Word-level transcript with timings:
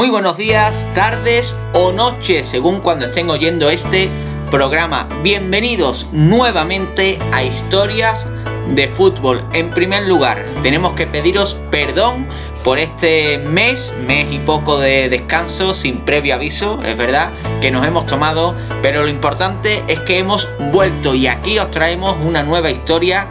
Muy 0.00 0.08
buenos 0.08 0.38
días, 0.38 0.86
tardes 0.94 1.58
o 1.74 1.92
noches, 1.92 2.48
según 2.48 2.80
cuando 2.80 3.04
estén 3.04 3.28
oyendo 3.28 3.68
este 3.68 4.08
programa. 4.50 5.06
Bienvenidos 5.22 6.06
nuevamente 6.10 7.18
a 7.32 7.44
Historias 7.44 8.26
de 8.74 8.88
Fútbol. 8.88 9.44
En 9.52 9.68
primer 9.68 10.08
lugar, 10.08 10.46
tenemos 10.62 10.94
que 10.94 11.06
pediros 11.06 11.58
perdón 11.70 12.26
por 12.64 12.78
este 12.78 13.36
mes, 13.36 13.94
mes 14.06 14.26
y 14.32 14.38
poco 14.38 14.78
de 14.78 15.10
descanso 15.10 15.74
sin 15.74 15.98
previo 15.98 16.36
aviso, 16.36 16.82
es 16.82 16.96
verdad 16.96 17.30
que 17.60 17.70
nos 17.70 17.86
hemos 17.86 18.06
tomado, 18.06 18.54
pero 18.80 19.02
lo 19.02 19.08
importante 19.10 19.84
es 19.86 20.00
que 20.00 20.18
hemos 20.18 20.48
vuelto 20.72 21.14
y 21.14 21.26
aquí 21.26 21.58
os 21.58 21.70
traemos 21.70 22.16
una 22.24 22.42
nueva 22.42 22.70
historia 22.70 23.26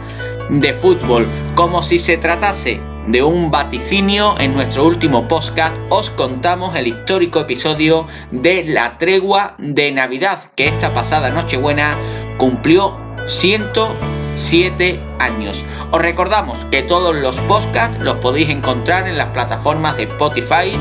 de 0.50 0.72
fútbol, 0.72 1.26
como 1.56 1.82
si 1.82 1.98
se 1.98 2.16
tratase 2.16 2.89
de 3.06 3.22
un 3.22 3.50
vaticinio, 3.50 4.34
en 4.38 4.54
nuestro 4.54 4.84
último 4.84 5.26
podcast 5.26 5.76
os 5.88 6.10
contamos 6.10 6.76
el 6.76 6.86
histórico 6.86 7.40
episodio 7.40 8.06
de 8.30 8.64
la 8.64 8.98
tregua 8.98 9.54
de 9.58 9.90
Navidad, 9.92 10.50
que 10.54 10.68
esta 10.68 10.92
pasada 10.92 11.30
Nochebuena 11.30 11.96
cumplió 12.38 12.96
107 13.26 15.00
años. 15.18 15.64
Os 15.90 16.00
recordamos 16.00 16.64
que 16.66 16.82
todos 16.82 17.16
los 17.16 17.36
podcasts 17.40 17.98
los 17.98 18.16
podéis 18.16 18.50
encontrar 18.50 19.08
en 19.08 19.18
las 19.18 19.28
plataformas 19.28 19.96
de 19.96 20.04
Spotify, 20.04 20.72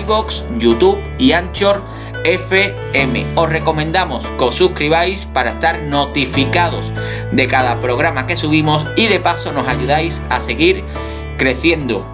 iBox, 0.00 0.44
YouTube 0.58 1.00
y 1.18 1.32
Anchor 1.32 1.82
FM. 2.24 3.26
Os 3.34 3.48
recomendamos 3.48 4.26
que 4.38 4.44
os 4.44 4.54
suscribáis 4.54 5.26
para 5.26 5.50
estar 5.50 5.82
notificados 5.82 6.92
de 7.32 7.48
cada 7.48 7.80
programa 7.80 8.26
que 8.26 8.36
subimos 8.36 8.86
y 8.96 9.08
de 9.08 9.20
paso 9.20 9.52
nos 9.52 9.66
ayudáis 9.66 10.22
a 10.28 10.38
seguir 10.38 10.84
creciendo. 11.42 12.06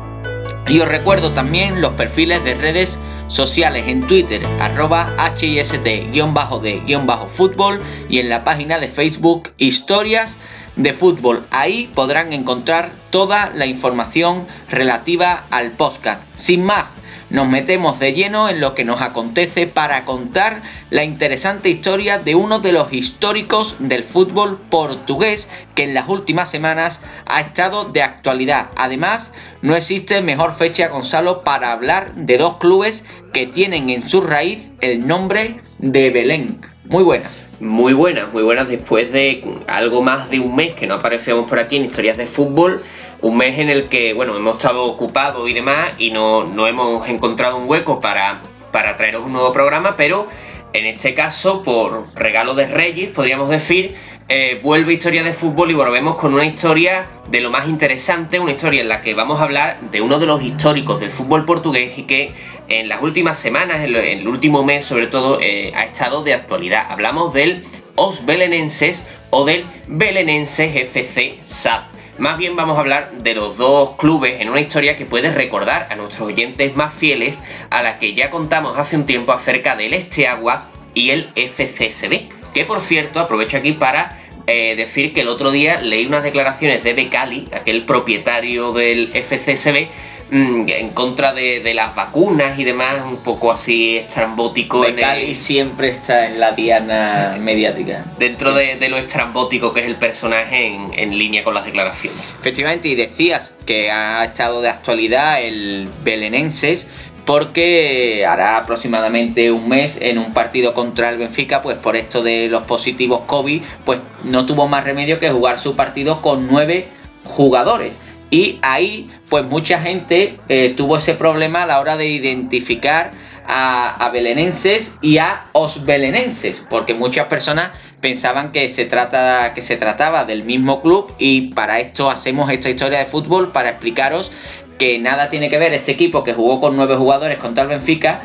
Y 0.68 0.80
os 0.80 0.88
recuerdo 0.88 1.32
también 1.32 1.82
los 1.82 1.92
perfiles 1.92 2.42
de 2.44 2.54
redes 2.54 2.98
sociales 3.26 3.84
en 3.86 4.06
Twitter, 4.06 4.40
arroba 4.58 5.14
HIST-de-fútbol 5.38 7.82
y 8.08 8.20
en 8.20 8.30
la 8.30 8.42
página 8.42 8.78
de 8.78 8.88
Facebook 8.88 9.52
Historias 9.58 10.38
de 10.76 10.94
Fútbol. 10.94 11.46
Ahí 11.50 11.90
podrán 11.94 12.32
encontrar 12.32 12.90
toda 13.10 13.52
la 13.54 13.66
información 13.66 14.46
relativa 14.70 15.44
al 15.50 15.72
podcast. 15.72 16.22
Sin 16.34 16.64
más, 16.64 16.96
nos 17.30 17.48
metemos 17.48 17.98
de 17.98 18.12
lleno 18.12 18.48
en 18.48 18.60
lo 18.60 18.74
que 18.74 18.84
nos 18.84 19.00
acontece 19.00 19.66
para 19.66 20.04
contar 20.04 20.62
la 20.90 21.04
interesante 21.04 21.68
historia 21.68 22.18
de 22.18 22.34
uno 22.34 22.58
de 22.60 22.72
los 22.72 22.92
históricos 22.92 23.76
del 23.78 24.04
fútbol 24.04 24.58
portugués 24.70 25.48
que 25.74 25.84
en 25.84 25.94
las 25.94 26.08
últimas 26.08 26.50
semanas 26.50 27.00
ha 27.26 27.40
estado 27.40 27.84
de 27.84 28.02
actualidad. 28.02 28.68
Además, 28.76 29.32
no 29.62 29.76
existe 29.76 30.22
mejor 30.22 30.54
fecha, 30.54 30.88
Gonzalo, 30.88 31.42
para 31.42 31.72
hablar 31.72 32.14
de 32.14 32.38
dos 32.38 32.56
clubes 32.58 33.04
que 33.32 33.46
tienen 33.46 33.90
en 33.90 34.08
su 34.08 34.20
raíz 34.20 34.70
el 34.80 35.06
nombre 35.06 35.60
de 35.78 36.10
Belén. 36.10 36.60
Muy 36.84 37.04
buenas. 37.04 37.44
Muy 37.60 37.92
buenas, 37.92 38.32
muy 38.32 38.42
buenas 38.42 38.68
después 38.68 39.12
de 39.12 39.44
algo 39.66 40.00
más 40.00 40.30
de 40.30 40.38
un 40.38 40.54
mes 40.54 40.74
que 40.74 40.86
no 40.86 40.94
aparecemos 40.94 41.48
por 41.48 41.58
aquí 41.58 41.76
en 41.76 41.84
historias 41.84 42.16
de 42.16 42.26
fútbol 42.26 42.82
un 43.20 43.36
mes 43.36 43.58
en 43.58 43.68
el 43.68 43.88
que, 43.88 44.12
bueno, 44.14 44.36
hemos 44.36 44.56
estado 44.56 44.84
ocupados 44.84 45.48
y 45.48 45.52
demás 45.52 45.90
y 45.98 46.10
no, 46.10 46.66
hemos 46.66 47.08
encontrado 47.08 47.56
un 47.56 47.68
hueco 47.68 48.00
para, 48.00 48.40
para 48.72 48.96
traeros 48.96 49.24
un 49.26 49.32
nuevo 49.32 49.52
programa, 49.52 49.96
pero 49.96 50.28
en 50.72 50.86
este 50.86 51.14
caso, 51.14 51.62
por 51.62 52.06
regalo 52.14 52.54
de 52.54 52.66
Reyes, 52.66 53.10
podríamos 53.10 53.48
decir, 53.48 53.96
eh, 54.28 54.60
vuelve 54.62 54.92
Historia 54.92 55.22
de 55.22 55.32
Fútbol 55.32 55.70
y 55.70 55.74
volvemos 55.74 56.16
con 56.16 56.34
una 56.34 56.44
historia 56.44 57.06
de 57.30 57.40
lo 57.40 57.50
más 57.50 57.66
interesante, 57.66 58.38
una 58.38 58.52
historia 58.52 58.82
en 58.82 58.88
la 58.88 59.00
que 59.00 59.14
vamos 59.14 59.40
a 59.40 59.44
hablar 59.44 59.80
de 59.90 60.02
uno 60.02 60.18
de 60.18 60.26
los 60.26 60.42
históricos 60.42 61.00
del 61.00 61.10
fútbol 61.10 61.46
portugués 61.46 61.96
y 61.96 62.02
que 62.02 62.34
en 62.68 62.88
las 62.88 63.00
últimas 63.00 63.38
semanas, 63.38 63.82
en, 63.82 63.96
el 63.96 64.28
último 64.28 64.62
mes 64.62 64.84
sobre 64.84 65.06
todo, 65.06 65.38
eh, 65.40 65.72
ha 65.74 65.84
estado 65.84 66.22
de 66.22 66.34
actualidad. 66.34 66.84
Hablamos 66.90 67.32
del 67.32 67.64
Os 67.94 68.26
Belenenses 68.26 69.06
o 69.30 69.46
del 69.46 69.64
Belenenses 69.86 70.76
FC 70.76 71.38
SAP. 71.44 71.97
Más 72.18 72.36
bien 72.36 72.56
vamos 72.56 72.76
a 72.76 72.80
hablar 72.80 73.12
de 73.12 73.32
los 73.32 73.58
dos 73.58 73.94
clubes 73.96 74.40
en 74.40 74.50
una 74.50 74.60
historia 74.60 74.96
que 74.96 75.06
puede 75.06 75.30
recordar 75.30 75.86
a 75.88 75.94
nuestros 75.94 76.26
oyentes 76.26 76.74
más 76.74 76.92
fieles 76.92 77.40
a 77.70 77.80
la 77.80 78.00
que 78.00 78.14
ya 78.14 78.28
contamos 78.28 78.76
hace 78.76 78.96
un 78.96 79.06
tiempo 79.06 79.30
acerca 79.30 79.76
del 79.76 79.94
Este 79.94 80.26
Agua 80.26 80.66
y 80.94 81.10
el 81.10 81.28
FCSB. 81.36 82.52
Que 82.52 82.64
por 82.64 82.80
cierto, 82.80 83.20
aprovecho 83.20 83.56
aquí 83.56 83.70
para 83.70 84.18
eh, 84.48 84.74
decir 84.74 85.12
que 85.12 85.20
el 85.20 85.28
otro 85.28 85.52
día 85.52 85.80
leí 85.80 86.06
unas 86.06 86.24
declaraciones 86.24 86.82
de 86.82 86.94
Becali, 86.94 87.48
aquel 87.52 87.84
propietario 87.84 88.72
del 88.72 89.06
FCSB, 89.08 89.86
en 90.30 90.90
contra 90.90 91.32
de, 91.32 91.72
las 91.74 91.94
vacunas 91.94 92.58
y 92.58 92.64
demás, 92.64 92.96
un 93.04 93.18
poco 93.18 93.52
así 93.52 93.96
estrambótico. 93.96 94.84
y 94.86 95.34
siempre 95.34 95.88
está 95.88 96.26
en 96.26 96.40
la 96.40 96.52
diana 96.52 97.36
mediática. 97.40 98.04
Dentro 98.18 98.52
de, 98.54 98.88
lo 98.88 98.98
estrambótico 98.98 99.72
que 99.72 99.80
es 99.80 99.86
el 99.86 99.96
personaje 99.96 100.66
en, 100.92 101.18
línea 101.18 101.44
con 101.44 101.54
las 101.54 101.64
declaraciones. 101.64 102.20
Efectivamente, 102.38 102.88
y 102.88 102.94
decías 102.94 103.54
que 103.66 103.90
ha 103.90 104.24
estado 104.24 104.60
de 104.60 104.68
actualidad 104.68 105.42
el 105.42 105.88
Belenenses 106.04 106.88
porque 107.24 108.24
hará 108.26 108.56
aproximadamente 108.56 109.52
un 109.52 109.68
mes 109.68 109.98
en 110.00 110.18
un 110.18 110.32
partido 110.32 110.72
contra 110.72 111.10
el 111.10 111.18
Benfica, 111.18 111.60
pues 111.60 111.76
por 111.76 111.94
esto 111.94 112.22
de 112.22 112.48
los 112.48 112.62
positivos 112.62 113.20
COVID, 113.26 113.62
pues 113.84 114.00
no 114.24 114.46
tuvo 114.46 114.66
más 114.66 114.84
remedio 114.84 115.18
que 115.20 115.28
jugar 115.28 115.58
su 115.58 115.76
partido 115.76 116.22
con 116.22 116.46
nueve 116.46 116.88
jugadores. 117.24 118.00
Y 118.30 118.58
ahí, 118.62 119.10
pues 119.28 119.44
mucha 119.46 119.80
gente 119.80 120.38
eh, 120.48 120.74
tuvo 120.76 120.96
ese 120.98 121.14
problema 121.14 121.62
a 121.62 121.66
la 121.66 121.80
hora 121.80 121.96
de 121.96 122.06
identificar 122.06 123.10
a, 123.46 124.10
belenenses 124.12 124.96
y 125.00 125.18
a 125.18 125.46
osbelenenses, 125.52 126.66
porque 126.68 126.92
muchas 126.92 127.26
personas 127.26 127.70
pensaban 128.00 128.52
que 128.52 128.68
se, 128.68 128.84
trata, 128.84 129.54
que 129.54 129.62
se 129.62 129.76
trataba 129.76 130.24
del 130.24 130.44
mismo 130.44 130.82
club. 130.82 131.10
Y 131.18 131.52
para 131.54 131.80
esto 131.80 132.10
hacemos 132.10 132.50
esta 132.50 132.68
historia 132.68 132.98
de 132.98 133.06
fútbol 133.06 133.50
para 133.50 133.70
explicaros 133.70 134.30
que 134.78 134.98
nada 134.98 135.30
tiene 135.30 135.48
que 135.48 135.58
ver 135.58 135.72
ese 135.72 135.92
equipo 135.92 136.22
que 136.22 136.34
jugó 136.34 136.60
con 136.60 136.76
nueve 136.76 136.96
jugadores 136.96 137.38
contra 137.38 137.64
el 137.64 137.70
Benfica 137.70 138.20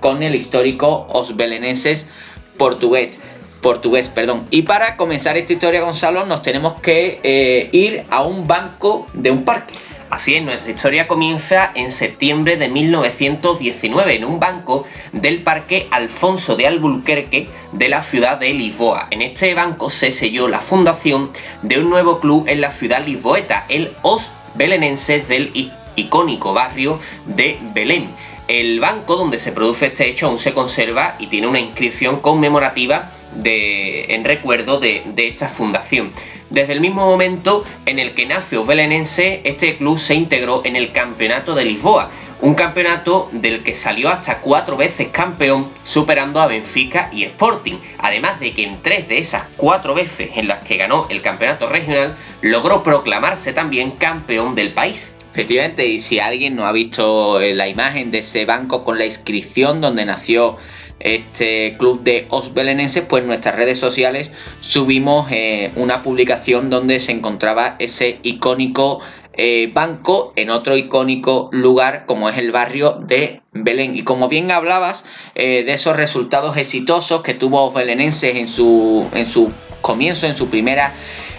con 0.00 0.22
el 0.22 0.36
histórico 0.36 1.08
osbelenenses 1.10 2.06
portugués 2.56 3.18
portugués, 3.60 4.08
perdón. 4.08 4.46
Y 4.50 4.62
para 4.62 4.96
comenzar 4.96 5.36
esta 5.36 5.52
historia, 5.52 5.80
Gonzalo, 5.80 6.26
nos 6.26 6.42
tenemos 6.42 6.74
que 6.80 7.20
eh, 7.22 7.68
ir 7.72 8.04
a 8.10 8.22
un 8.22 8.46
banco 8.46 9.06
de 9.12 9.30
un 9.30 9.44
parque. 9.44 9.74
Así 10.10 10.34
es, 10.34 10.42
nuestra 10.42 10.72
historia 10.72 11.06
comienza 11.06 11.70
en 11.74 11.90
septiembre 11.90 12.56
de 12.56 12.68
1919 12.68 14.14
en 14.14 14.24
un 14.24 14.40
banco 14.40 14.86
del 15.12 15.42
Parque 15.42 15.86
Alfonso 15.90 16.56
de 16.56 16.66
Albuquerque 16.66 17.46
de 17.72 17.88
la 17.90 18.00
ciudad 18.00 18.38
de 18.38 18.54
Lisboa. 18.54 19.08
En 19.10 19.20
este 19.20 19.52
banco 19.52 19.90
se 19.90 20.10
selló 20.10 20.48
la 20.48 20.60
fundación 20.60 21.30
de 21.60 21.78
un 21.78 21.90
nuevo 21.90 22.20
club 22.20 22.48
en 22.48 22.62
la 22.62 22.70
ciudad 22.70 23.04
lisboeta, 23.04 23.66
el 23.68 23.92
Os 24.00 24.32
Belenenses 24.54 25.28
del 25.28 25.52
icónico 25.94 26.54
barrio 26.54 26.98
de 27.26 27.58
Belén. 27.74 28.08
El 28.48 28.80
banco 28.80 29.16
donde 29.16 29.38
se 29.38 29.52
produce 29.52 29.86
este 29.86 30.08
hecho 30.08 30.26
aún 30.26 30.38
se 30.38 30.54
conserva 30.54 31.16
y 31.18 31.26
tiene 31.26 31.48
una 31.48 31.60
inscripción 31.60 32.20
conmemorativa 32.20 33.10
de, 33.36 34.14
en 34.14 34.24
recuerdo 34.24 34.80
de, 34.80 35.02
esta 35.16 35.48
fundación. 35.48 36.12
Desde 36.50 36.72
el 36.72 36.80
mismo 36.80 37.04
momento 37.04 37.64
en 37.84 37.98
el 37.98 38.14
que 38.14 38.26
nació 38.26 38.64
Belenense, 38.64 39.42
este 39.44 39.76
club 39.76 39.98
se 39.98 40.14
integró 40.14 40.62
en 40.64 40.76
el 40.76 40.92
Campeonato 40.92 41.54
de 41.54 41.64
Lisboa, 41.64 42.10
un 42.40 42.54
campeonato 42.54 43.28
del 43.32 43.62
que 43.62 43.74
salió 43.74 44.08
hasta 44.08 44.40
cuatro 44.40 44.76
veces 44.76 45.08
campeón, 45.08 45.68
superando 45.82 46.40
a 46.40 46.46
Benfica 46.46 47.10
y 47.12 47.24
Sporting, 47.24 47.74
además 47.98 48.38
de 48.38 48.52
que 48.52 48.62
en 48.62 48.80
tres 48.80 49.08
de 49.08 49.18
esas 49.18 49.44
cuatro 49.56 49.94
veces 49.94 50.30
en 50.36 50.46
las 50.46 50.64
que 50.64 50.76
ganó 50.76 51.06
el 51.10 51.20
campeonato 51.20 51.68
regional, 51.68 52.16
logró 52.40 52.82
proclamarse 52.82 53.52
también 53.52 53.90
campeón 53.92 54.54
del 54.54 54.72
país. 54.72 55.16
Efectivamente, 55.32 55.86
y 55.86 55.98
si 55.98 56.18
alguien 56.18 56.56
no 56.56 56.66
ha 56.66 56.72
visto 56.72 57.38
la 57.40 57.68
imagen 57.68 58.10
de 58.10 58.18
ese 58.18 58.44
banco 58.44 58.82
con 58.82 58.98
la 58.98 59.04
inscripción 59.04 59.80
donde 59.80 60.04
nació 60.04 60.56
este 61.00 61.76
club 61.78 62.02
de 62.02 62.26
os 62.30 62.54
belenenses, 62.54 63.04
pues 63.08 63.22
en 63.22 63.28
nuestras 63.28 63.56
redes 63.56 63.78
sociales 63.78 64.32
subimos 64.60 65.30
eh, 65.30 65.72
una 65.76 66.02
publicación 66.02 66.70
donde 66.70 67.00
se 67.00 67.12
encontraba 67.12 67.76
ese 67.78 68.18
icónico 68.22 69.00
eh, 69.40 69.70
banco 69.72 70.32
en 70.34 70.50
otro 70.50 70.76
icónico 70.76 71.48
lugar 71.52 72.06
como 72.06 72.28
es 72.28 72.36
el 72.38 72.50
barrio 72.50 72.98
de 73.06 73.40
Belén. 73.52 73.96
Y 73.96 74.02
como 74.02 74.28
bien 74.28 74.50
hablabas 74.50 75.04
eh, 75.36 75.62
de 75.64 75.72
esos 75.74 75.96
resultados 75.96 76.56
exitosos 76.56 77.22
que 77.22 77.34
tuvo 77.34 77.62
os 77.64 77.72
belenenses 77.72 78.36
en 78.36 78.48
su, 78.48 79.06
en 79.14 79.26
su 79.26 79.52
comienzo, 79.80 80.26
en 80.26 80.36
su 80.36 80.48
primera 80.48 80.92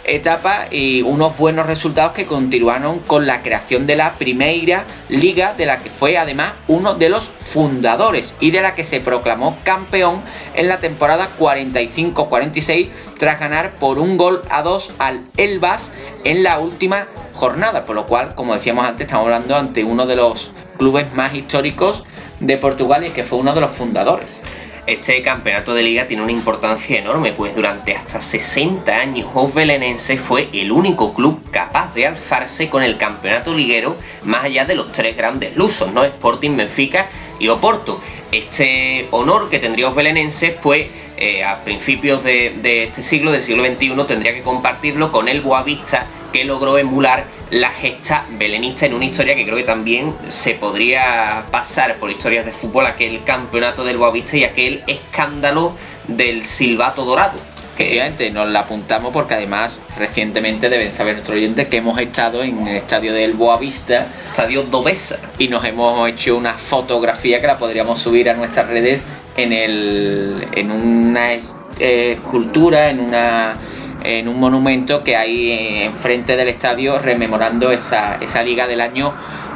etapa 0.09 0.65
y 0.71 1.01
unos 1.01 1.37
buenos 1.37 1.65
resultados 1.65 2.13
que 2.13 2.25
continuaron 2.25 2.99
con 2.99 3.27
la 3.27 3.41
creación 3.41 3.87
de 3.87 3.95
la 3.95 4.13
Primeira 4.13 4.85
Liga, 5.07 5.53
de 5.53 5.65
la 5.65 5.79
que 5.79 5.89
fue 5.89 6.17
además 6.17 6.53
uno 6.67 6.95
de 6.95 7.09
los 7.09 7.29
fundadores 7.39 8.35
y 8.39 8.51
de 8.51 8.61
la 8.61 8.75
que 8.75 8.83
se 8.83 8.99
proclamó 8.99 9.57
campeón 9.63 10.21
en 10.53 10.67
la 10.67 10.79
temporada 10.79 11.29
45-46 11.39 12.89
tras 13.17 13.39
ganar 13.39 13.71
por 13.75 13.99
un 13.99 14.17
gol 14.17 14.41
a 14.49 14.61
dos 14.61 14.91
al 14.99 15.21
Elbas 15.37 15.91
en 16.23 16.43
la 16.43 16.59
última 16.59 17.07
jornada, 17.33 17.85
por 17.85 17.95
lo 17.95 18.05
cual, 18.05 18.35
como 18.35 18.53
decíamos 18.53 18.85
antes, 18.85 19.05
estamos 19.05 19.25
hablando 19.25 19.55
ante 19.55 19.83
uno 19.83 20.05
de 20.05 20.15
los 20.15 20.51
clubes 20.77 21.13
más 21.13 21.33
históricos 21.33 22.03
de 22.39 22.57
Portugal 22.57 23.05
y 23.05 23.11
que 23.11 23.23
fue 23.23 23.39
uno 23.39 23.53
de 23.53 23.61
los 23.61 23.71
fundadores. 23.71 24.41
Este 24.89 25.21
campeonato 25.21 25.75
de 25.75 25.83
liga 25.83 26.07
tiene 26.07 26.23
una 26.23 26.31
importancia 26.31 26.97
enorme, 26.97 27.31
pues 27.31 27.55
durante 27.55 27.95
hasta 27.95 28.21
60 28.21 28.91
años 28.91 29.29
Os 29.35 29.53
Belenense 29.53 30.17
fue 30.17 30.49
el 30.51 30.71
único 30.71 31.13
club 31.13 31.43
capaz 31.51 31.93
de 31.93 32.07
alzarse 32.07 32.71
con 32.71 32.81
el 32.81 32.97
campeonato 32.97 33.53
liguero 33.53 33.95
más 34.23 34.45
allá 34.45 34.65
de 34.65 34.73
los 34.73 34.91
tres 34.91 35.15
grandes 35.15 35.55
lusos, 35.55 35.93
¿no? 35.93 36.03
Sporting, 36.03 36.57
Benfica 36.57 37.05
y 37.37 37.49
Oporto. 37.49 38.01
Este 38.31 39.07
honor 39.11 39.51
que 39.51 39.59
tendría 39.59 39.89
Os 39.89 39.95
Belenenses, 39.95 40.55
pues 40.59 40.87
eh, 41.17 41.43
a 41.43 41.63
principios 41.63 42.23
de, 42.23 42.55
de, 42.59 42.85
este 42.85 43.03
siglo, 43.03 43.31
del 43.31 43.43
siglo 43.43 43.63
XXI, 43.63 43.93
tendría 44.07 44.33
que 44.33 44.41
compartirlo 44.41 45.11
con 45.11 45.27
el 45.27 45.41
Boavista, 45.41 46.07
que 46.31 46.43
logró 46.43 46.77
emular 46.77 47.25
la 47.51 47.69
gesta 47.69 48.25
belenista 48.31 48.85
en 48.85 48.93
una 48.93 49.05
historia 49.05 49.35
que 49.35 49.43
creo 49.43 49.57
que 49.57 49.63
también 49.63 50.15
se 50.27 50.53
podría 50.53 51.45
pasar 51.51 51.95
por 51.95 52.11
historias 52.11 52.45
de 52.45 52.51
fútbol, 52.51 52.85
aquel 52.85 53.23
campeonato 53.23 53.83
del 53.83 53.97
Boavista 53.97 54.37
y 54.37 54.43
aquel 54.43 54.83
escándalo 54.87 55.73
del 56.07 56.45
silbato 56.45 57.05
dorado. 57.05 57.39
Efectivamente, 57.79 58.29
nos 58.31 58.49
la 58.49 58.61
apuntamos 58.61 59.13
porque 59.13 59.35
además 59.35 59.81
recientemente 59.97 60.69
deben 60.69 60.91
saber 60.91 61.13
nuestros 61.13 61.37
oyentes 61.37 61.67
que 61.69 61.77
hemos 61.77 61.97
estado 61.97 62.43
en 62.43 62.67
el 62.67 62.75
estadio 62.75 63.13
del 63.13 63.35
Boavista, 63.35 64.07
estadio 64.31 64.63
Dobesa, 64.63 65.17
y 65.37 65.47
nos 65.47 65.63
hemos 65.63 66.09
hecho 66.09 66.35
una 66.35 66.55
fotografía 66.55 67.39
que 67.39 67.47
la 67.47 67.57
podríamos 67.57 67.99
subir 67.99 68.29
a 68.29 68.33
nuestras 68.33 68.67
redes 68.67 69.05
en, 69.37 69.53
el, 69.53 70.45
en 70.55 70.71
una 70.71 71.33
eh, 71.35 72.17
escultura, 72.17 72.89
en 72.89 72.99
una 72.99 73.55
en 74.03 74.27
un 74.27 74.39
monumento 74.39 75.03
que 75.03 75.15
hay 75.15 75.83
enfrente 75.83 76.35
del 76.35 76.49
estadio 76.49 76.99
rememorando 76.99 77.71
esa, 77.71 78.15
esa 78.15 78.43
liga 78.43 78.67
del 78.67 78.81
año 78.81 79.13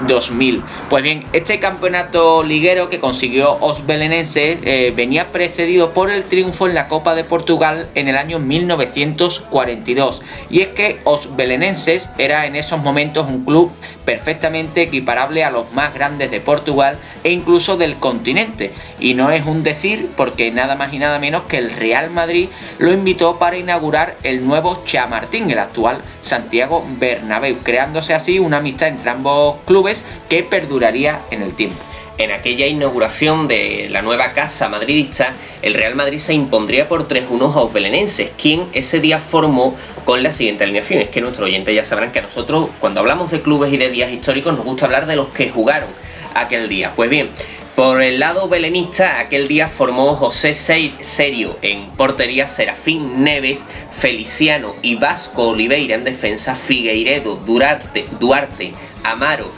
2000. 0.07 0.63
Pues 0.89 1.03
bien, 1.03 1.25
este 1.33 1.59
campeonato 1.59 2.43
liguero 2.43 2.89
que 2.89 2.99
consiguió 2.99 3.57
Os 3.59 3.85
Belenenses 3.85 4.57
eh, 4.63 4.93
venía 4.95 5.31
precedido 5.31 5.93
por 5.93 6.09
el 6.09 6.23
triunfo 6.23 6.67
en 6.67 6.75
la 6.75 6.87
Copa 6.87 7.15
de 7.15 7.23
Portugal 7.23 7.87
en 7.95 8.07
el 8.07 8.17
año 8.17 8.39
1942. 8.39 10.21
Y 10.49 10.61
es 10.61 10.67
que 10.69 10.99
Os 11.03 11.35
Belenenses 11.35 12.09
era 12.17 12.45
en 12.45 12.55
esos 12.55 12.81
momentos 12.81 13.27
un 13.27 13.45
club 13.45 13.71
perfectamente 14.05 14.81
equiparable 14.81 15.43
a 15.43 15.51
los 15.51 15.71
más 15.73 15.93
grandes 15.93 16.31
de 16.31 16.41
Portugal 16.41 16.97
e 17.23 17.31
incluso 17.31 17.77
del 17.77 17.97
continente. 17.97 18.71
Y 18.99 19.13
no 19.13 19.31
es 19.31 19.45
un 19.45 19.63
decir 19.63 20.11
porque 20.15 20.51
nada 20.51 20.75
más 20.75 20.93
y 20.93 20.99
nada 20.99 21.19
menos 21.19 21.43
que 21.43 21.57
el 21.57 21.71
Real 21.71 22.09
Madrid 22.09 22.49
lo 22.79 22.91
invitó 22.91 23.37
para 23.37 23.57
inaugurar 23.57 24.17
el 24.23 24.45
nuevo 24.45 24.83
Chamartín, 24.85 25.49
el 25.51 25.59
actual 25.59 26.01
Santiago 26.21 26.85
Bernabéu, 26.99 27.57
creándose 27.63 28.13
así 28.13 28.39
una 28.39 28.57
amistad 28.57 28.89
entre 28.89 29.09
ambos 29.09 29.57
clubes 29.65 29.92
que 30.29 30.43
perduraría 30.43 31.21
en 31.29 31.41
el 31.41 31.53
tiempo. 31.53 31.83
En 32.19 32.31
aquella 32.31 32.67
inauguración 32.67 33.47
de 33.47 33.87
la 33.89 34.03
nueva 34.03 34.33
casa 34.33 34.69
madridista, 34.69 35.33
el 35.63 35.73
Real 35.73 35.95
Madrid 35.95 36.19
se 36.19 36.33
impondría 36.33 36.87
por 36.87 37.07
3-1 37.07 37.51
a 37.51 37.61
los 37.61 37.73
belenenses, 37.73 38.31
quien 38.37 38.67
ese 38.73 38.99
día 38.99 39.19
formó 39.19 39.75
con 40.05 40.21
la 40.21 40.31
siguiente 40.31 40.63
alineación. 40.63 41.01
Es 41.01 41.09
que 41.09 41.21
nuestros 41.21 41.47
oyentes 41.47 41.73
ya 41.73 41.83
sabrán 41.83 42.11
que 42.11 42.19
a 42.19 42.21
nosotros, 42.21 42.69
cuando 42.79 42.99
hablamos 42.99 43.31
de 43.31 43.41
clubes 43.41 43.73
y 43.73 43.77
de 43.77 43.89
días 43.89 44.11
históricos, 44.11 44.55
nos 44.55 44.63
gusta 44.63 44.85
hablar 44.85 45.07
de 45.07 45.15
los 45.15 45.29
que 45.29 45.49
jugaron 45.49 45.89
aquel 46.35 46.69
día. 46.69 46.93
Pues 46.95 47.09
bien, 47.09 47.31
por 47.75 48.03
el 48.03 48.19
lado 48.19 48.47
belenista, 48.47 49.19
aquel 49.19 49.47
día 49.47 49.67
formó 49.67 50.15
José 50.15 50.53
Serio 50.53 51.57
en 51.63 51.89
portería, 51.93 52.45
Serafín 52.45 53.23
Neves, 53.23 53.65
Feliciano 53.89 54.75
y 54.83 54.93
Vasco 54.93 55.49
Oliveira 55.49 55.95
en 55.95 56.03
defensa, 56.03 56.53
Figueiredo, 56.53 57.37
Duarte, 57.37 58.05
Duarte 58.19 58.73
Amaro 59.03 59.49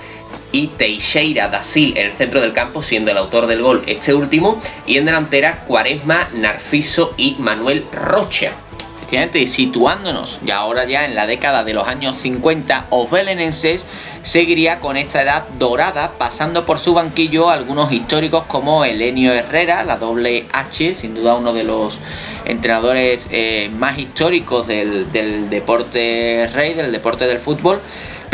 y 0.52 0.68
Teixeira 0.68 1.50
da 1.50 1.64
Sil 1.64 1.98
en 1.98 2.08
el 2.08 2.14
centro 2.14 2.42
del 2.42 2.54
campo, 2.54 2.82
siendo 2.82 3.12
el 3.12 3.18
autor 3.18 3.48
del 3.48 3.62
gol 3.62 3.84
este 3.88 4.14
último, 4.14 4.60
y 4.86 4.98
en 4.98 5.06
delantera 5.06 5.66
Cuaresma, 5.66 6.30
Narciso 6.34 7.14
y 7.18 7.36
Manuel 7.40 7.86
Rocha. 7.92 8.54
Y 9.34 9.48
situándonos 9.48 10.42
ya 10.44 10.58
ahora 10.58 10.84
ya 10.86 11.06
en 11.06 11.16
la 11.16 11.26
década 11.26 11.64
de 11.64 11.74
los 11.74 11.88
años 11.88 12.18
50, 12.18 12.88
Os 12.90 13.10
Belenenses 13.10 13.88
seguiría 14.22 14.82
con 14.82 14.98
esta 14.98 15.22
edad 15.22 15.48
dorada, 15.58 16.12
pasando 16.18 16.66
por 16.66 16.80
su 16.80 16.94
banquillo 16.94 17.50
algunos 17.50 17.94
históricos 17.94 18.44
como 18.48 18.84
Elenio 18.84 19.32
Herrera, 19.32 19.86
la 19.86 19.96
doble 19.96 20.48
H, 20.52 20.96
sin 20.96 21.16
duda 21.16 21.36
uno 21.36 21.54
de 21.54 21.64
los 21.64 22.00
entrenadores 22.44 23.30
eh, 23.32 23.70
más 23.78 23.98
históricos 23.98 24.68
del 24.68 25.10
deporte 25.50 26.50
rey, 26.54 26.74
del 26.74 26.92
deporte 26.92 27.26
del 27.26 27.40
fútbol 27.40 27.80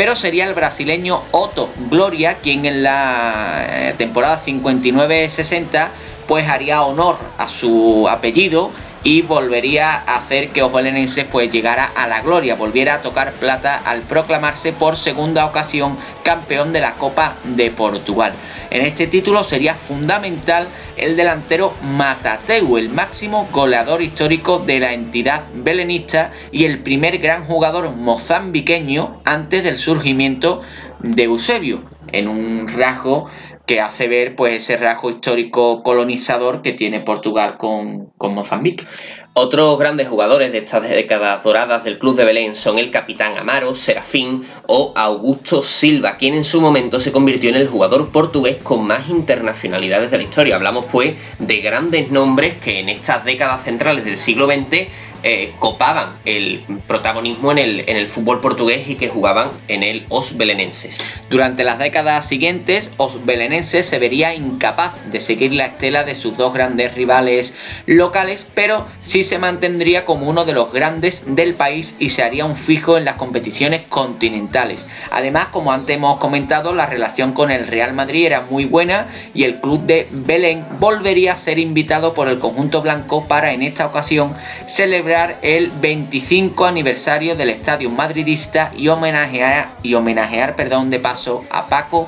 pero 0.01 0.15
sería 0.15 0.47
el 0.47 0.55
brasileño 0.55 1.21
Otto 1.29 1.69
Gloria 1.91 2.39
quien 2.41 2.65
en 2.65 2.81
la 2.81 3.67
eh, 3.69 3.93
temporada 3.99 4.41
59-60 4.43 5.89
pues 6.27 6.49
haría 6.49 6.81
honor 6.81 7.17
a 7.37 7.47
su 7.47 8.07
apellido 8.09 8.71
y 9.03 9.21
volvería 9.23 9.93
a 9.93 10.17
hacer 10.17 10.49
que 10.49 10.61
Ojolenense 10.61 11.25
pues 11.25 11.49
llegara 11.51 11.85
a 11.85 12.07
la 12.07 12.21
gloria, 12.21 12.55
volviera 12.55 12.95
a 12.95 13.01
tocar 13.01 13.33
plata 13.33 13.77
al 13.77 14.01
proclamarse 14.01 14.73
por 14.73 14.95
segunda 14.95 15.45
ocasión 15.45 15.97
campeón 16.23 16.71
de 16.71 16.81
la 16.81 16.93
Copa 16.93 17.35
de 17.43 17.71
Portugal. 17.71 18.33
En 18.69 18.85
este 18.85 19.07
título 19.07 19.43
sería 19.43 19.75
fundamental 19.75 20.67
el 20.97 21.17
delantero 21.17 21.73
Matateu, 21.81 22.77
el 22.77 22.89
máximo 22.89 23.49
goleador 23.51 24.01
histórico 24.01 24.59
de 24.59 24.79
la 24.79 24.93
entidad 24.93 25.43
belenista 25.53 26.31
y 26.51 26.65
el 26.65 26.79
primer 26.79 27.17
gran 27.17 27.43
jugador 27.43 27.91
mozambiqueño 27.95 29.21
antes 29.25 29.63
del 29.63 29.77
surgimiento 29.77 30.61
de 30.99 31.23
Eusebio, 31.23 31.83
en 32.11 32.27
un 32.27 32.67
rasgo 32.67 33.29
que 33.71 33.79
hace 33.79 34.09
ver 34.09 34.35
pues 34.35 34.55
ese 34.55 34.75
rasgo 34.75 35.09
histórico 35.09 35.81
colonizador 35.81 36.61
que 36.61 36.73
tiene 36.73 36.99
Portugal 36.99 37.55
con, 37.57 38.07
con 38.17 38.35
Mozambique. 38.35 38.83
Otros 39.33 39.79
grandes 39.79 40.09
jugadores 40.09 40.51
de 40.51 40.57
estas 40.57 40.89
décadas 40.89 41.41
doradas 41.41 41.85
del 41.85 41.97
Club 41.97 42.17
de 42.17 42.25
Belén 42.25 42.57
son 42.57 42.77
el 42.77 42.91
capitán 42.91 43.37
Amaro, 43.37 43.73
Serafín 43.73 44.43
o 44.67 44.91
Augusto 44.97 45.63
Silva, 45.63 46.17
quien 46.17 46.33
en 46.33 46.43
su 46.43 46.59
momento 46.59 46.99
se 46.99 47.13
convirtió 47.13 47.49
en 47.49 47.55
el 47.55 47.69
jugador 47.69 48.11
portugués 48.11 48.57
con 48.61 48.85
más 48.85 49.07
internacionalidades 49.07 50.11
de 50.11 50.17
la 50.17 50.23
historia. 50.23 50.55
Hablamos 50.57 50.87
pues 50.91 51.15
de 51.39 51.61
grandes 51.61 52.11
nombres 52.11 52.55
que 52.55 52.81
en 52.81 52.89
estas 52.89 53.23
décadas 53.23 53.63
centrales 53.63 54.03
del 54.03 54.17
siglo 54.17 54.47
XX 54.47 54.89
eh, 55.23 55.53
copaban 55.59 56.17
el 56.25 56.63
protagonismo 56.87 57.51
en 57.51 57.59
el, 57.59 57.79
en 57.87 57.95
el 57.95 58.07
fútbol 58.07 58.41
portugués 58.41 58.87
y 58.89 58.95
que 58.95 59.07
jugaban 59.07 59.51
en 59.67 59.83
el 59.83 60.05
Os 60.09 60.35
Belenenses. 60.35 60.97
Durante 61.29 61.63
las 61.63 61.77
décadas 61.77 62.27
siguientes, 62.27 62.89
Os 62.97 63.23
Belenenses 63.23 63.85
se 63.85 63.99
vería 63.99 64.33
incapaz 64.33 64.95
de 65.11 65.19
seguir 65.19 65.53
la 65.53 65.67
estela 65.67 66.03
de 66.03 66.15
sus 66.15 66.37
dos 66.37 66.53
grandes 66.53 66.95
rivales 66.95 67.53
locales, 67.85 68.47
pero 68.55 68.87
sí 69.01 69.23
se 69.23 69.37
mantendría 69.37 70.05
como 70.05 70.27
uno 70.27 70.43
de 70.43 70.53
los 70.53 70.73
grandes 70.73 71.23
del 71.27 71.53
país 71.53 71.95
y 71.99 72.09
se 72.09 72.23
haría 72.23 72.45
un 72.45 72.55
fijo 72.55 72.97
en 72.97 73.05
las 73.05 73.15
competiciones 73.15 73.81
continentales. 73.89 74.87
Además, 75.11 75.47
como 75.51 75.71
antes 75.71 75.95
hemos 75.95 76.17
comentado, 76.17 76.73
la 76.73 76.87
relación 76.87 77.33
con 77.33 77.51
el 77.51 77.67
Real 77.67 77.93
Madrid 77.93 78.25
era 78.25 78.41
muy 78.49 78.65
buena 78.65 79.07
y 79.35 79.43
el 79.43 79.61
club 79.61 79.85
de 79.85 80.07
Belén 80.09 80.65
volvería 80.79 81.33
a 81.33 81.37
ser 81.37 81.59
invitado 81.59 82.13
por 82.13 82.27
el 82.27 82.39
conjunto 82.39 82.81
blanco 82.81 83.27
para 83.27 83.53
en 83.53 83.61
esta 83.61 83.85
ocasión 83.85 84.33
celebrar 84.65 85.10
el 85.41 85.71
25 85.71 86.65
aniversario 86.65 87.35
del 87.35 87.49
estadio 87.49 87.89
madridista 87.89 88.71
y 88.77 88.87
homenajear, 88.87 89.67
y 89.83 89.93
homenajear 89.93 90.55
perdón, 90.55 90.89
de 90.89 90.99
paso 90.99 91.43
a 91.49 91.67
Paco 91.67 92.07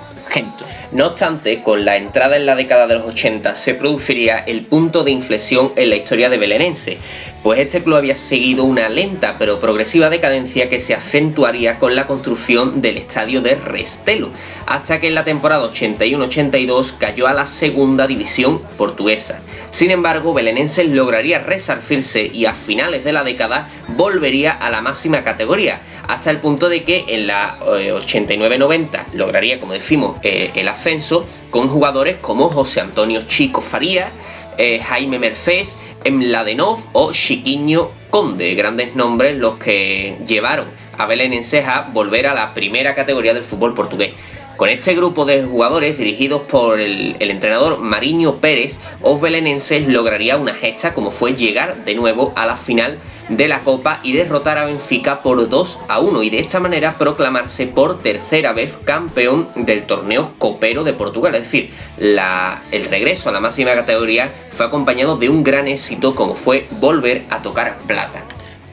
No 0.92 1.08
obstante, 1.08 1.62
con 1.62 1.86
la 1.86 1.98
entrada 1.98 2.38
en 2.38 2.46
la 2.46 2.56
década 2.56 2.88
de 2.88 2.96
los 2.96 3.06
80 3.06 3.56
se 3.56 3.76
produciría 3.76 4.40
el 4.40 4.62
punto 4.62 5.04
de 5.04 5.12
inflexión 5.12 5.72
en 5.76 5.90
la 5.90 5.96
historia 5.96 6.30
de 6.30 6.38
Belenense, 6.38 6.98
pues 7.44 7.60
este 7.60 7.84
club 7.84 7.98
había 7.98 8.16
seguido 8.16 8.64
una 8.64 8.90
lenta 8.90 9.36
pero 9.38 9.60
progresiva 9.60 10.10
decadencia 10.10 10.70
que 10.70 10.80
se 10.80 10.96
acentuaría 10.96 11.78
con 11.78 11.96
la 11.96 12.08
construcción 12.08 12.82
del 12.82 12.98
estadio 12.98 13.42
de 13.42 13.56
Restelo, 13.56 14.32
hasta 14.66 15.00
que 15.00 15.10
en 15.10 15.16
la 15.16 15.26
temporada 15.26 15.70
81-82 15.70 16.98
cayó 16.98 17.28
a 17.28 17.34
la 17.34 17.46
segunda 17.46 18.08
división 18.08 18.62
portuguesa. 18.78 19.42
Sin 19.72 19.92
embargo, 19.92 20.34
Belenenses 20.34 20.88
lograría 20.88 21.40
resarcirse 21.40 22.26
y 22.26 22.46
a 22.46 22.56
finales 22.56 23.04
de 23.04 23.14
la 23.14 23.24
década 23.24 23.68
volvería 23.90 24.52
a 24.52 24.70
la 24.70 24.82
máxima 24.82 25.24
categoría, 25.24 25.82
hasta 26.08 26.30
el 26.30 26.38
punto 26.38 26.70
de 26.70 26.84
que 26.84 27.04
en 27.08 27.28
la 27.28 27.58
89-90 27.60 28.94
eh, 28.94 29.00
lograría, 29.14 29.60
como 29.60 29.74
decimos, 29.74 30.20
eh, 30.24 30.52
el 30.56 30.68
ascenso 30.68 31.26
con 31.50 31.68
jugadores 31.68 32.18
como 32.18 32.50
José 32.50 32.82
Antonio 32.82 33.22
Chico 33.24 33.62
Faría, 33.62 34.12
eh, 34.58 34.80
Jaime 34.80 35.20
Mercés, 35.20 35.78
Mladenov 36.10 36.80
o 36.94 37.12
Chiquiño 37.12 37.92
Conde, 38.10 38.54
grandes 38.56 38.96
nombres 38.96 39.36
los 39.38 39.56
que 39.56 40.18
llevaron 40.28 40.68
a 40.98 41.06
Belenenses 41.06 41.68
a 41.68 41.90
volver 41.92 42.28
a 42.28 42.34
la 42.34 42.54
primera 42.54 42.94
categoría 42.94 43.34
del 43.34 43.44
fútbol 43.44 43.74
portugués. 43.74 44.12
Con 44.58 44.70
este 44.70 44.94
grupo 44.94 45.26
de 45.26 45.44
jugadores 45.44 45.98
dirigidos 45.98 46.44
por 46.44 46.80
el, 46.80 47.16
entrenador 47.20 47.80
Mariño 47.80 48.36
Pérez, 48.36 48.80
Os 49.02 49.20
Belenenses 49.20 49.88
lograría 49.88 50.38
una 50.38 50.54
gesta 50.54 50.94
como 50.94 51.10
fue 51.10 51.34
llegar 51.34 51.84
de 51.86 51.96
nuevo 51.96 52.34
a 52.36 52.46
la 52.46 52.56
final 52.56 53.00
de 53.30 53.48
la 53.48 53.62
Copa 53.62 54.00
y 54.04 54.14
derrotar 54.14 54.58
a 54.58 54.66
Benfica 54.66 55.22
por 55.22 55.48
2 55.48 55.80
a 55.88 56.00
1 56.00 56.24
y 56.24 56.30
de 56.30 56.40
esta 56.40 56.60
manera 56.60 56.98
proclamarse 56.98 57.68
por 57.68 58.02
tercera 58.02 58.54
vez 58.54 58.78
campeón 58.84 59.48
del 59.56 59.84
torneo 59.84 60.34
copero 60.38 60.84
de 60.84 60.94
Portugal. 60.94 61.36
Es 61.36 61.44
decir, 61.44 61.72
el 61.98 62.86
regreso 62.86 63.30
a 63.30 63.32
la 63.32 63.40
máxima 63.40 63.74
categoría 63.74 64.32
fue 64.50 64.66
acompañado 64.66 65.16
de 65.16 65.30
un 65.30 65.44
gran 65.44 65.68
éxito 65.68 66.16
como 66.16 66.36
fue 66.36 66.68
volver 66.80 67.26
a 67.30 67.42
tocar 67.42 67.78
plata. 67.88 68.24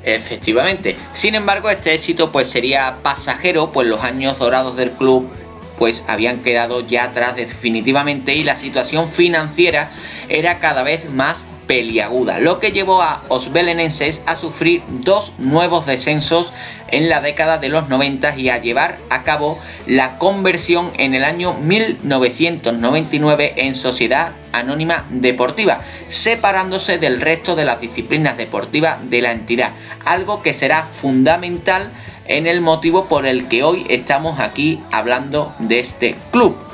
Efectivamente. 0.02 0.97
Sin 1.12 1.35
embargo, 1.35 1.69
este 1.69 1.92
éxito 1.92 2.33
pues 2.33 2.49
sería 2.49 2.97
pasajero, 3.02 3.71
pues 3.71 3.87
los 3.87 4.02
años 4.02 4.38
dorados 4.38 4.76
del 4.76 4.92
club 4.92 5.28
pues 5.76 6.04
habían 6.09 6.40
quedado 6.40 6.87
ya 6.87 7.04
atrás 7.04 7.37
definitivamente 7.37 8.35
y 8.35 8.45
la 8.45 8.54
situación 8.54 9.09
financiera 9.09 9.90
era 10.28 10.59
cada 10.59 10.83
vez 10.83 11.09
más 11.11 11.47
peliaguda, 11.71 12.41
lo 12.41 12.59
que 12.59 12.73
llevó 12.73 13.00
a 13.00 13.23
os 13.29 13.53
belenenses 13.53 14.23
a 14.27 14.35
sufrir 14.35 14.83
dos 14.89 15.35
nuevos 15.39 15.87
descensos 15.87 16.53
en 16.89 17.09
la 17.09 17.21
década 17.21 17.59
de 17.59 17.69
los 17.69 17.89
90 17.89 18.37
y 18.37 18.49
a 18.49 18.59
llevar 18.59 18.99
a 19.09 19.23
cabo 19.23 19.57
la 19.87 20.19
conversión 20.19 20.91
en 20.99 21.15
el 21.15 21.23
año 21.23 21.55
1999 21.55 23.53
en 23.55 23.77
Sociedad 23.77 24.33
Anónima 24.50 25.07
Deportiva, 25.11 25.81
separándose 26.09 26.99
del 26.99 27.21
resto 27.21 27.55
de 27.55 27.65
las 27.65 27.81
disciplinas 27.81 28.37
deportivas 28.37 28.99
de 29.09 29.23
la 29.23 29.31
entidad, 29.31 29.71
algo 30.05 30.43
que 30.43 30.53
será 30.53 30.85
fundamental 30.85 31.89
en 32.27 32.49
el 32.49 32.62
motivo 32.62 33.05
por 33.05 33.27
el 33.27 33.47
que 33.47 33.62
hoy 33.62 33.87
estamos 33.89 34.41
aquí 34.41 34.81
hablando 34.91 35.55
de 35.61 35.79
este 35.79 36.17
club 36.33 36.70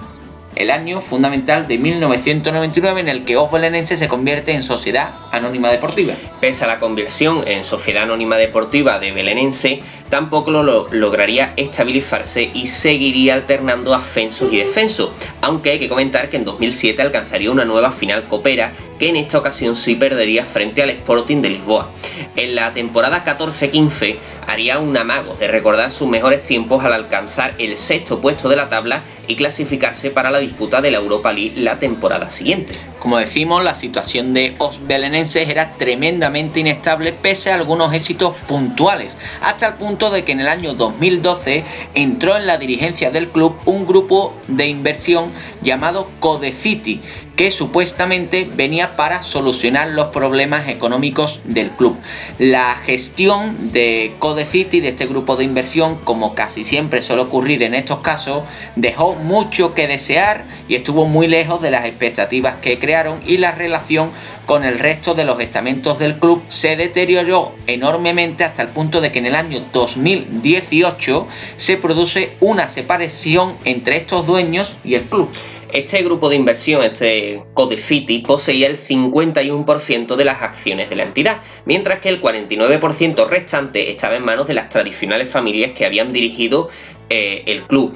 el 0.57 0.71
año 0.71 1.01
fundamental 1.01 1.69
de 1.69 1.79
1999 1.79 3.01
en 3.01 3.09
el 3.09 3.25
que 3.25 3.37
Os 3.37 3.51
Belenense 3.53 3.97
se 3.97 4.09
convierte 4.09 4.53
en 4.53 4.63
Sociedad 4.63 5.11
Anónima 5.31 5.71
Deportiva. 5.71 6.15
Pese 6.41 6.65
a 6.65 6.67
la 6.67 6.81
conversión 6.81 7.45
en 7.47 7.63
Sociedad 7.63 8.05
Anónima 8.05 8.37
Deportiva 8.37 8.99
de 8.99 9.13
Belenense, 9.13 9.83
tampoco 10.09 10.51
lo 10.51 10.89
lograría 10.91 11.53
estabilizarse 11.57 12.51
y 12.53 12.67
seguiría 12.67 13.35
alternando 13.35 13.95
ascensos 13.95 14.53
y 14.53 14.59
descensos, 14.59 15.11
aunque 15.43 15.71
hay 15.71 15.79
que 15.79 15.89
comentar 15.89 16.29
que 16.29 16.37
en 16.37 16.45
2007 16.45 17.03
alcanzaría 17.03 17.51
una 17.51 17.65
nueva 17.65 17.91
final 17.91 18.29
copera 18.29 18.73
que 18.99 19.09
en 19.09 19.17
esta 19.17 19.39
ocasión 19.39 19.77
sí 19.77 19.95
perdería 19.95 20.45
frente 20.45 20.83
al 20.83 20.91
Sporting 20.91 21.43
de 21.43 21.51
Lisboa. 21.51 21.91
En 22.37 22.55
la 22.55 22.73
temporada 22.73 23.25
14-15 23.25 24.17
haría 24.47 24.79
un 24.79 24.97
amago 24.97 25.35
de 25.35 25.49
recordar 25.49 25.93
sus 25.93 26.09
mejores 26.09 26.43
tiempos 26.45 26.85
al 26.85 26.93
alcanzar 26.93 27.55
el 27.59 27.77
sexto 27.79 28.21
puesto 28.21 28.49
de 28.49 28.57
la 28.57 28.69
tabla 28.69 29.03
y 29.29 29.35
clasificarse 29.35 30.11
para 30.11 30.31
la 30.31 30.39
disputa 30.39 30.81
de 30.81 30.91
la 30.91 30.99
Europa 30.99 31.33
League 31.33 31.55
la 31.57 31.79
temporada 31.79 32.31
siguiente. 32.31 32.75
Como 32.99 33.19
decimos, 33.19 33.65
la 33.65 33.75
situación 33.75 34.35
de 34.35 34.55
Os 34.59 34.87
Belenenses 34.87 35.49
era 35.49 35.75
tremendamente 35.75 36.61
inestable 36.61 37.13
pese 37.13 37.51
a 37.51 37.55
algunos 37.55 37.93
éxitos 37.93 38.35
puntuales, 38.47 39.17
hasta 39.43 39.69
el 39.69 39.75
punto 39.75 39.96
de 39.97 40.25
que 40.25 40.33
en 40.33 40.41
el 40.41 40.49
año 40.49 40.75
2012 40.75 41.65
entró 41.95 42.37
en 42.37 42.47
la 42.47 42.59
dirigencia 42.59 43.11
del 43.11 43.29
club 43.29 43.57
un 43.65 43.87
grupo 43.87 44.35
de 44.47 44.69
inversión 44.69 45.33
llamado 45.63 46.11
Codecity, 46.21 47.01
que 47.37 47.51
supuestamente 47.51 48.49
venía 48.55 48.97
para 48.97 49.23
solucionar 49.23 49.89
los 49.89 50.07
problemas 50.07 50.69
económicos 50.69 51.41
del 51.45 51.71
club. 51.71 51.97
La 52.39 52.75
gestión 52.77 53.73
de 53.73 54.15
Codecity, 54.19 54.81
de 54.81 54.89
este 54.89 55.07
grupo 55.07 55.37
de 55.37 55.45
inversión, 55.45 55.97
como 56.05 56.35
casi 56.35 56.65
siempre 56.65 57.03
suele 57.03 57.23
ocurrir 57.23 57.63
en 57.63 57.75
estos 57.75 58.01
casos, 58.01 58.43
dejó 58.75 59.15
mucho 59.15 59.75
que 59.75 59.87
desear 59.87 60.45
y 60.67 60.75
estuvo 60.75 61.05
muy 61.05 61.29
lejos 61.29 61.61
de 61.61 61.71
las 61.71 61.85
expectativas 61.85 62.57
que 62.57 62.79
crearon 62.79 63.21
y 63.27 63.37
la 63.37 63.53
relación 63.53 64.11
con 64.47 64.65
el 64.65 64.79
resto 64.79 65.15
de 65.15 65.25
los 65.25 65.39
estamentos 65.41 65.99
del 65.99 66.19
club 66.19 66.43
se 66.49 66.77
deterioró 66.77 67.53
enormemente 67.67 68.45
hasta 68.45 68.63
el 68.63 68.69
punto 68.69 69.01
de 69.01 69.13
que 69.13 69.19
en 69.19 69.27
el 69.27 69.35
año 69.35 69.63
2018 69.73 71.27
se 71.57 71.77
produce 71.77 72.37
una 72.41 72.69
separación 72.69 73.59
entre 73.65 73.97
estos 73.97 74.27
dueños 74.27 74.77
y 74.85 74.95
el 74.95 75.03
club. 75.03 75.29
Este 75.73 76.03
grupo 76.03 76.29
de 76.29 76.37
inversión, 76.37 76.83
este 76.83 77.43
Codefiti, 77.55 78.21
poseía 78.21 78.69
el 78.69 78.79
51% 78.79 80.17
de 80.17 80.25
las 80.25 80.43
acciones 80.43 80.89
de 80.89 80.97
la 80.97 81.03
entidad, 81.03 81.41
mientras 81.65 82.01
que 82.01 82.09
el 82.09 82.23
49% 82.23 83.29
restante 83.29 83.91
estaba 83.91 84.17
en 84.17 84.25
manos 84.25 84.47
de 84.47 84.55
las 84.55 84.69
tradicionales 84.69 85.29
familias 85.29 85.73
que 85.73 85.85
habían 85.85 86.13
dirigido 86.13 86.69
eh, 87.11 87.43
el 87.47 87.65
club. 87.65 87.93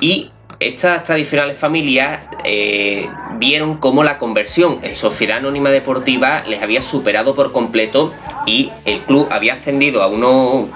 Y 0.00 0.30
estas 0.58 1.04
tradicionales 1.04 1.56
familias 1.56 2.20
eh, 2.44 3.08
vieron 3.38 3.76
cómo 3.76 4.04
la 4.04 4.18
conversión 4.18 4.78
en 4.82 4.96
sociedad 4.96 5.38
anónima 5.38 5.70
deportiva 5.70 6.44
les 6.46 6.62
había 6.62 6.82
superado 6.82 7.34
por 7.34 7.52
completo 7.52 8.12
y 8.46 8.70
el 8.84 9.00
club 9.02 9.28
había 9.30 9.54
ascendido 9.54 10.02
a 10.02 10.06
unos, 10.06 10.68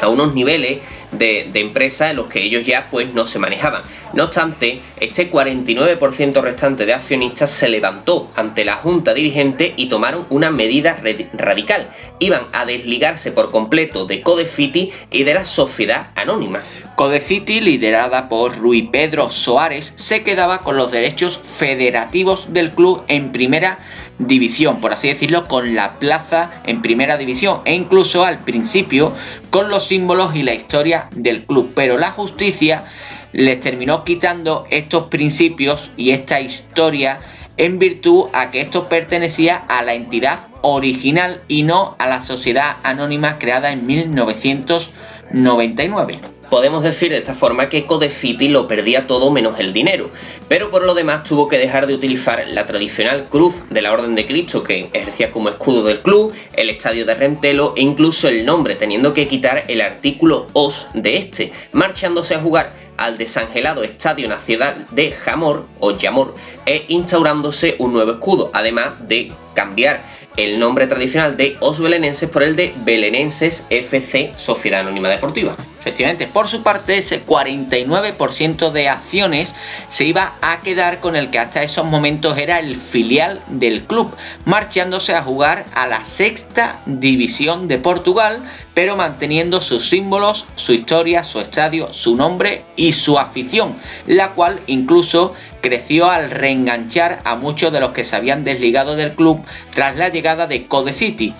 a 0.00 0.08
unos 0.08 0.34
niveles 0.34 0.78
de, 1.12 1.50
empresa 1.54 2.10
en 2.10 2.16
los 2.16 2.26
que 2.26 2.42
ellos 2.42 2.64
ya 2.64 2.88
pues 2.90 3.12
no 3.14 3.26
se 3.26 3.38
manejaban. 3.38 3.82
No 4.12 4.24
obstante, 4.24 4.80
este 5.00 5.30
49% 5.30 6.40
restante 6.42 6.86
de 6.86 6.94
accionistas 6.94 7.50
se 7.50 7.68
levantó 7.68 8.30
ante 8.36 8.64
la 8.64 8.74
junta 8.74 9.14
dirigente 9.14 9.74
y 9.76 9.86
tomaron 9.86 10.26
una 10.30 10.50
medida 10.50 10.96
radical. 11.34 11.88
Iban 12.20 12.42
a 12.52 12.64
desligarse 12.64 13.32
por 13.32 13.50
completo 13.50 14.06
de 14.06 14.20
Codefiti 14.22 14.90
y 15.10 15.24
de 15.24 15.34
la 15.34 15.44
sociedad 15.44 16.10
anónima. 16.16 16.60
Codecity, 16.96 17.60
liderada 17.60 18.28
por 18.28 18.56
Rui 18.56 18.82
Pedro 18.82 19.30
Soares, 19.30 19.92
se 19.96 20.24
quedaba 20.24 20.62
con 20.62 20.76
los 20.76 20.90
derechos 20.90 21.38
federativos 21.38 22.52
del 22.52 22.72
club 22.72 23.04
en 23.06 23.30
primera 23.30 23.78
división, 24.18 24.80
por 24.80 24.92
así 24.92 25.08
decirlo, 25.08 25.48
con 25.48 25.74
la 25.74 25.98
plaza 25.98 26.50
en 26.64 26.82
primera 26.82 27.16
división 27.16 27.62
e 27.64 27.74
incluso 27.74 28.24
al 28.24 28.40
principio 28.40 29.14
con 29.50 29.70
los 29.70 29.84
símbolos 29.84 30.34
y 30.34 30.42
la 30.42 30.52
historia 30.54 31.08
del 31.14 31.44
club. 31.44 31.72
Pero 31.74 31.98
la 31.98 32.10
justicia 32.10 32.84
les 33.32 33.60
terminó 33.60 34.04
quitando 34.04 34.66
estos 34.70 35.04
principios 35.04 35.92
y 35.96 36.10
esta 36.10 36.40
historia 36.40 37.20
en 37.56 37.78
virtud 37.78 38.26
a 38.32 38.50
que 38.50 38.60
esto 38.60 38.88
pertenecía 38.88 39.56
a 39.56 39.82
la 39.82 39.94
entidad 39.94 40.40
original 40.62 41.42
y 41.48 41.64
no 41.64 41.96
a 41.98 42.06
la 42.06 42.22
sociedad 42.22 42.76
anónima 42.82 43.38
creada 43.38 43.72
en 43.72 43.86
1999. 43.86 46.37
Podemos 46.50 46.82
decir 46.82 47.10
de 47.10 47.18
esta 47.18 47.34
forma 47.34 47.68
que 47.68 47.84
Codefiti 47.84 48.48
lo 48.48 48.66
perdía 48.66 49.06
todo 49.06 49.30
menos 49.30 49.60
el 49.60 49.74
dinero, 49.74 50.10
pero 50.48 50.70
por 50.70 50.82
lo 50.82 50.94
demás 50.94 51.24
tuvo 51.24 51.46
que 51.46 51.58
dejar 51.58 51.86
de 51.86 51.94
utilizar 51.94 52.42
la 52.48 52.66
tradicional 52.66 53.28
cruz 53.28 53.54
de 53.68 53.82
la 53.82 53.92
Orden 53.92 54.14
de 54.14 54.26
Cristo 54.26 54.62
que 54.62 54.88
ejercía 54.94 55.30
como 55.30 55.50
escudo 55.50 55.84
del 55.84 56.00
club, 56.00 56.32
el 56.54 56.70
estadio 56.70 57.04
de 57.04 57.14
Rentelo 57.14 57.74
e 57.76 57.82
incluso 57.82 58.28
el 58.28 58.46
nombre, 58.46 58.76
teniendo 58.76 59.12
que 59.12 59.28
quitar 59.28 59.64
el 59.68 59.82
artículo 59.82 60.46
OS 60.54 60.88
de 60.94 61.18
este, 61.18 61.52
marchándose 61.72 62.34
a 62.34 62.40
jugar 62.40 62.72
al 62.96 63.18
desangelado 63.18 63.84
Estadio 63.84 64.26
Nacional 64.26 64.86
de 64.90 65.12
Jamor 65.12 65.66
o 65.80 65.96
Yamor 65.98 66.34
e 66.64 66.84
instaurándose 66.88 67.76
un 67.78 67.92
nuevo 67.92 68.12
escudo, 68.12 68.50
además 68.54 68.92
de 69.06 69.32
cambiar 69.54 70.02
el 70.38 70.58
nombre 70.58 70.86
tradicional 70.86 71.36
de 71.36 71.56
Os 71.60 71.80
Belenenses 71.80 72.30
por 72.30 72.42
el 72.42 72.56
de 72.56 72.72
Belenenses 72.84 73.66
FC 73.70 74.32
Sociedad 74.36 74.80
Anónima 74.80 75.08
Deportiva. 75.08 75.56
Efectivamente, 75.88 76.26
por 76.26 76.48
su 76.48 76.62
parte, 76.62 76.98
ese 76.98 77.24
49% 77.24 78.72
de 78.72 78.90
acciones 78.90 79.54
se 79.88 80.04
iba 80.04 80.34
a 80.42 80.60
quedar 80.60 81.00
con 81.00 81.16
el 81.16 81.30
que 81.30 81.38
hasta 81.38 81.62
esos 81.62 81.86
momentos 81.86 82.36
era 82.36 82.58
el 82.58 82.76
filial 82.76 83.40
del 83.46 83.84
club, 83.84 84.14
marchándose 84.44 85.14
a 85.14 85.22
jugar 85.22 85.64
a 85.74 85.86
la 85.86 86.04
sexta 86.04 86.78
división 86.84 87.68
de 87.68 87.78
Portugal, 87.78 88.42
pero 88.74 88.96
manteniendo 88.96 89.62
sus 89.62 89.88
símbolos, 89.88 90.44
su 90.56 90.74
historia, 90.74 91.24
su 91.24 91.40
estadio, 91.40 91.90
su 91.90 92.16
nombre 92.16 92.66
y 92.76 92.92
su 92.92 93.18
afición, 93.18 93.74
la 94.06 94.32
cual 94.32 94.60
incluso 94.66 95.32
creció 95.62 96.10
al 96.10 96.30
reenganchar 96.30 97.22
a 97.24 97.34
muchos 97.36 97.72
de 97.72 97.80
los 97.80 97.92
que 97.92 98.04
se 98.04 98.14
habían 98.14 98.44
desligado 98.44 98.94
del 98.94 99.14
club 99.14 99.42
tras 99.70 99.96
la 99.96 100.10
llegada 100.10 100.46
de 100.46 100.66
Code 100.66 100.92
City 100.92 101.34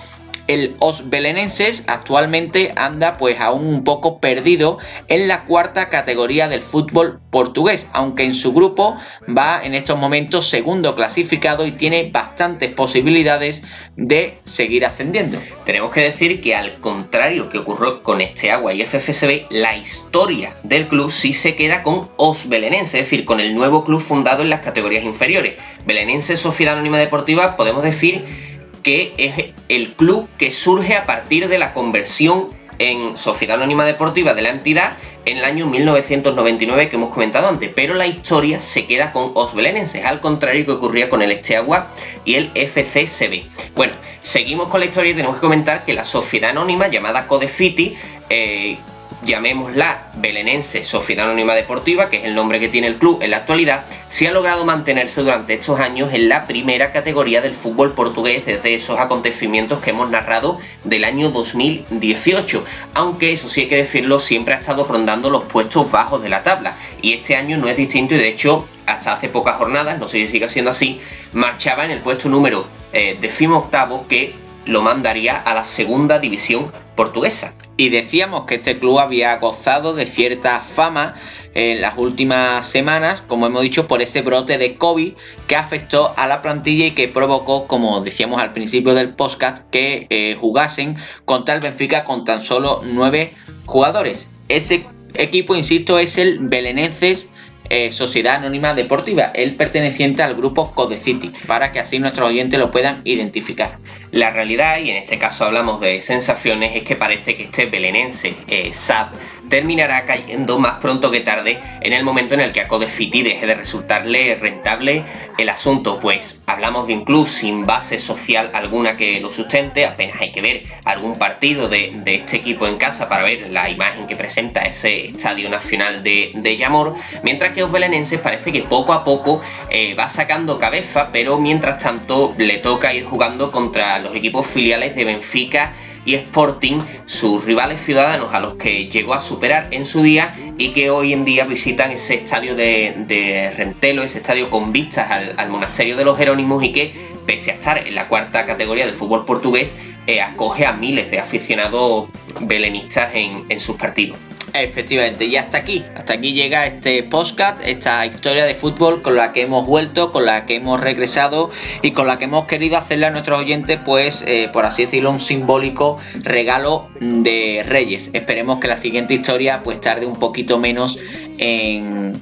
el 0.49 0.75
Os 0.81 1.09
Belenenses 1.09 1.85
actualmente 1.87 2.73
anda 2.77 3.17
pues 3.17 3.39
aún 3.39 3.67
un 3.67 3.85
poco 3.85 4.19
perdido 4.19 4.79
en 5.07 5.29
la 5.29 5.43
cuarta 5.43 5.89
categoría 5.89 6.49
del 6.49 6.63
fútbol 6.63 7.21
portugués, 7.31 7.89
aunque 7.93 8.25
en 8.25 8.35
su 8.35 8.53
grupo 8.53 8.97
va 9.29 9.63
en 9.63 9.75
estos 9.75 9.99
momentos 9.99 10.49
segundo 10.49 10.97
clasificado 10.97 11.67
y 11.67 11.73
tiene 11.73 12.11
bastantes 12.11 12.73
posibilidades 12.73 13.63
de 13.97 14.39
seguir 14.45 14.85
ascendiendo. 14.87 15.39
Tenemos 15.65 15.93
que 15.93 16.01
decir 16.01 16.41
que 16.41 16.57
al 16.57 16.81
contrario 16.81 17.49
que 17.49 17.59
ocurrió 17.59 18.03
con 18.03 18.21
este 18.21 18.51
agua 18.51 18.73
y 18.73 18.85
FFSB, 18.85 19.47
la 19.51 19.77
historia 19.77 20.55
del 20.63 20.89
club 20.89 21.11
sí 21.11 21.33
se 21.33 21.55
queda 21.55 21.83
con 21.83 22.09
Os 22.17 22.49
Belenenses, 22.49 22.95
es 22.95 23.11
decir, 23.11 23.25
con 23.25 23.41
el 23.41 23.55
nuevo 23.55 23.85
club 23.85 24.01
fundado 24.01 24.43
en 24.43 24.51
las 24.51 24.61
categorías 24.61 25.05
inferiores. 25.05 25.55
Belenense 25.85 26.37
Sociedad 26.37 26.75
Anónima 26.75 26.99
Deportiva, 26.99 27.57
podemos 27.57 27.83
decir 27.83 28.48
que 28.83 29.15
es 29.19 29.53
el 29.69 29.95
club 29.95 30.29
que 30.39 30.51
surge 30.51 30.97
a 30.97 31.07
partir 31.07 31.49
de 31.49 31.59
la 31.59 31.73
conversión 31.73 32.51
en 32.79 33.17
sociedad 33.17 33.57
anónima 33.57 33.85
deportiva 33.85 34.35
de 34.35 34.43
la 34.43 34.51
entidad 34.51 34.93
en 35.25 35.39
el 35.39 35.45
año 35.45 35.67
1999 35.67 36.89
que 36.89 36.97
hemos 36.97 37.11
comentado 37.11 37.49
antes, 37.49 37.71
pero 37.75 37.95
la 37.95 38.07
historia 38.07 38.61
se 38.61 38.87
queda 38.87 39.13
con 39.13 39.33
os 39.35 39.55
belenenses, 39.55 40.05
al 40.05 40.21
contrario 40.21 40.65
que 40.65 40.73
ocurría 40.73 41.09
con 41.09 41.23
el 41.23 41.33
Esteagua 41.33 41.89
y 42.25 42.37
el 42.37 42.51
FCCB. 42.55 43.75
Bueno, 43.75 43.93
seguimos 44.23 44.69
con 44.69 44.81
la 44.81 44.87
historia 44.87 45.13
y 45.13 45.15
tenemos 45.15 45.37
que 45.37 45.43
comentar 45.43 45.85
que 45.85 45.93
la 45.93 46.05
sociedad 46.05 46.51
anónima 46.51 46.89
llamada 46.89 47.27
Codefiti 47.27 47.97
eh, 48.31 48.79
llamémosla 49.23 50.03
Belenense 50.17 50.83
Sociedad 50.85 51.27
Anónima 51.27 51.55
Deportiva, 51.55 52.09
que 52.09 52.19
es 52.19 52.25
el 52.25 52.35
nombre 52.35 52.61
que 52.61 52.69
tiene 52.69 52.87
el 52.87 52.97
club 52.97 53.23
en 53.23 53.31
la 53.31 53.39
actualidad, 53.39 53.85
se 54.09 54.29
ha 54.29 54.33
logrado 54.33 54.65
mantenerse 54.65 55.23
durante 55.23 55.55
estos 55.55 55.81
años 55.81 56.13
en 56.13 56.29
la 56.29 56.47
primera 56.47 56.93
categoría 56.93 57.41
del 57.41 57.55
fútbol 57.55 57.93
portugués 57.93 58.47
desde 58.47 58.75
esos 58.75 58.99
acontecimientos 58.99 59.81
que 59.81 59.91
hemos 59.91 60.11
narrado 60.11 60.59
del 60.85 61.05
año 61.05 61.31
2018. 61.31 62.65
Aunque 62.95 63.33
eso 63.33 63.49
sí 63.49 63.63
hay 63.63 63.69
que 63.69 63.77
decirlo, 63.77 64.21
siempre 64.21 64.55
ha 64.55 64.59
estado 64.59 64.87
rondando 64.87 65.31
los 65.31 65.45
puestos 65.45 65.91
bajos 65.91 66.23
de 66.23 66.29
la 66.29 66.43
tabla. 66.43 66.77
Y 67.03 67.15
este 67.15 67.37
año 67.37 67.57
no 67.59 67.69
es 67.69 67.77
distinto 67.77 68.15
y 68.15 68.19
de 68.19 68.29
hecho 68.29 68.67
hasta 68.87 69.13
hace 69.13 69.29
pocas 69.29 69.57
jornadas, 69.57 69.99
no 69.99 70.09
sé 70.09 70.19
si 70.19 70.29
sigue 70.29 70.49
siendo 70.49 70.71
así, 70.71 71.01
marchaba 71.33 71.85
en 71.85 71.91
el 71.91 72.01
puesto 72.01 72.29
número 72.29 72.67
eh, 72.93 73.19
octavo 73.51 74.07
que 74.09 74.48
lo 74.69 74.83
mandaría 74.83 75.37
a 75.37 75.55
la 75.55 75.65
segunda 75.65 76.19
división 76.19 76.71
portuguesa. 76.95 77.55
Y 77.77 77.89
decíamos 77.89 78.45
que 78.45 78.57
este 78.57 78.79
club 78.79 78.99
había 78.99 79.37
gozado 79.39 79.95
de 79.95 80.07
cierta 80.07 80.61
fama 80.61 81.15
en 81.55 81.81
las 81.81 81.97
últimas 81.97 82.67
semanas, 82.67 83.23
como 83.23 83.47
hemos 83.47 83.63
dicho, 83.63 83.89
por 83.89 84.03
ese 84.03 84.21
brote 84.21 84.59
de 84.59 84.75
COVID 84.75 85.15
que 85.47 85.57
afectó 85.57 86.13
a 86.17 86.27
la 86.27 86.43
plantilla 86.43 86.87
y 86.87 86.91
que 86.91 87.09
provocó, 87.09 87.67
como 87.67 88.01
decíamos 88.03 88.41
al 88.43 88.53
principio 88.53 88.95
del 88.95 89.15
podcast, 89.15 89.67
que 89.71 90.07
eh, 90.11 90.37
jugasen 90.39 90.97
contra 91.25 91.55
el 91.55 91.61
Benfica 91.61 92.05
con 92.05 92.25
tan 92.25 92.43
solo 92.43 92.83
nueve 92.85 93.33
jugadores. 93.65 94.29
Ese 94.49 94.85
equipo, 95.15 95.55
insisto, 95.57 95.99
es 95.99 96.19
el 96.19 96.41
Belenenses 96.41 97.29
eh, 97.71 97.91
Sociedad 97.91 98.37
Anónima 98.37 98.75
Deportiva, 98.75 99.31
el 99.35 99.57
perteneciente 99.57 100.23
al 100.23 100.35
grupo 100.35 100.73
Codecity, 100.73 101.31
para 101.47 101.73
que 101.73 101.81
así 101.81 101.99
nuestros 101.99 102.29
oyentes 102.29 102.59
lo 102.59 102.71
puedan 102.71 103.01
identificar. 103.05 103.79
La 104.11 104.31
realidad, 104.31 104.79
y 104.79 104.91
en 104.91 104.97
este 104.97 105.19
caso 105.19 105.45
hablamos 105.45 105.81
de 105.81 106.01
sensaciones, 106.01 106.75
es 106.75 106.83
que 106.83 106.97
parece 106.97 107.35
que 107.35 107.45
este 107.45 107.67
belenense, 107.67 108.35
eh, 108.47 108.71
SAD, 108.73 109.09
terminará 109.49 110.05
cayendo 110.05 110.59
más 110.59 110.75
pronto 110.75 111.11
que 111.11 111.21
tarde 111.21 111.59
en 111.81 111.93
el 111.93 112.05
momento 112.05 112.35
en 112.35 112.41
el 112.41 112.53
que 112.53 112.61
a 112.61 112.69
Codefiti 112.69 113.23
deje 113.23 113.47
de 113.47 113.55
resultarle 113.55 114.35
rentable 114.37 115.05
el 115.39 115.49
asunto, 115.49 115.99
pues 116.01 116.41
hablamos 116.47 116.87
de 116.87 116.95
un 116.95 117.05
club 117.05 117.27
sin 117.27 117.67
base 117.67 117.99
social 117.99 118.51
alguna 118.55 118.97
que 118.97 119.21
lo 119.21 119.31
sustente, 119.31 119.87
apenas 119.87 120.21
hay 120.21 120.33
que 120.33 120.43
ver 120.43 120.63
algún 120.85 121.19
partido 121.19 121.69
de, 121.69 121.93
este 122.07 122.37
equipo 122.37 122.67
en 122.67 122.77
casa 122.77 123.09
para 123.09 123.23
ver 123.23 123.51
la 123.51 123.69
imagen 123.69 124.07
que 124.07 124.17
presenta 124.17 124.63
ese 124.63 125.09
estadio 125.09 125.49
nacional 125.49 126.03
de, 126.03 126.31
de 126.35 126.57
Yamor, 126.57 126.95
mientras 127.23 127.53
que 127.53 127.61
los 127.61 127.73
belenenses 127.73 128.21
parece 128.21 128.53
que 128.53 128.63
poco 128.63 128.93
a 128.93 129.05
poco 129.05 129.41
eh, 129.71 129.95
va 129.95 130.09
sacando 130.09 130.59
cabeza, 130.59 131.11
pero 131.13 131.39
mientras 131.39 131.83
tanto 131.83 132.35
le 132.39 132.59
toca 132.59 132.93
ir 132.93 133.05
jugando 133.05 133.53
contra 133.53 133.99
los 133.99 134.15
equipos 134.15 134.47
filiales 134.47 134.95
de 134.95 135.05
Benfica 135.05 135.73
y 136.09 136.15
Sporting, 136.15 136.81
sus 137.05 137.45
rivales 137.45 137.83
ciudadanos 137.83 138.33
a 138.33 138.41
los 138.41 138.55
que 138.55 138.87
llegó 138.89 139.13
a 139.13 139.21
superar 139.21 139.69
en 139.73 139.85
su 139.85 140.01
día 140.01 140.35
y 140.57 140.71
que 140.73 140.89
hoy 140.89 141.13
en 141.13 141.27
día 141.27 141.45
visitan 141.45 141.91
ese 141.91 142.15
estadio 142.15 142.55
de, 142.55 143.53
Rentelo, 143.55 144.03
ese 144.03 144.17
estadio 144.17 144.49
con 144.49 144.73
vistas 144.73 145.11
al, 145.37 145.51
monasterio 145.51 145.99
de 145.99 146.07
los 146.07 146.17
Jerónimos 146.17 146.65
y 146.65 146.73
que, 146.73 146.95
pese 147.27 147.51
a 147.51 147.55
estar 147.57 147.87
en 147.87 147.95
la 147.95 148.09
cuarta 148.09 148.47
categoría 148.47 148.87
del 148.87 148.95
fútbol 148.95 149.27
portugués, 149.27 149.77
eh, 150.07 150.23
acoge 150.23 150.65
a 150.65 150.73
miles 150.73 151.11
de 151.11 151.19
aficionados 151.19 152.09
belenistas 152.41 153.11
en 153.15 153.61
sus 153.61 153.77
partidos. 153.77 154.17
Efectivamente, 154.55 155.27
y 155.27 155.37
hasta 155.37 155.59
aquí, 155.59 155.85
hasta 155.95 156.15
aquí 156.15 156.33
llega 156.33 156.67
este 156.67 157.03
podcast, 157.03 157.61
esta 157.65 158.05
historia 158.07 158.45
de 158.45 158.55
fútbol 158.55 159.03
con 159.03 159.15
la 159.17 159.33
que 159.33 159.43
hemos 159.43 159.67
vuelto, 159.67 160.11
con 160.11 160.25
la 160.25 160.47
que 160.47 160.57
hemos 160.57 160.81
regresado 160.81 161.51
y 161.83 161.93
con 161.93 162.07
la 162.07 162.19
que 162.19 162.25
hemos 162.25 162.47
querido 162.47 162.77
hacerle 162.77 163.07
a 163.07 163.11
nuestros 163.11 163.39
oyentes, 163.39 163.79
pues, 163.85 164.25
eh, 164.27 164.49
por 164.53 164.65
así 164.65 164.85
decirlo, 164.85 165.11
un 165.11 165.21
simbólico 165.21 165.99
regalo 166.23 166.89
de 167.01 167.65
Reyes. 167.67 168.11
Esperemos 168.13 168.59
que 168.59 168.69
la 168.69 168.77
siguiente 168.77 169.15
historia, 169.15 169.63
pues, 169.63 169.81
tarde 169.81 170.07
un 170.07 170.19
poquito 170.19 170.59
menos 170.59 170.99
en, 171.39 172.21